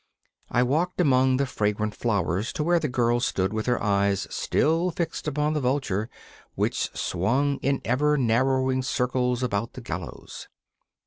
[0.49, 4.89] I walked among the fragrant flowers to where the girl stood with her eyes still
[4.89, 6.09] fixed upon the vulture,
[6.55, 10.47] which swung in ever narrowing circles about the gallows.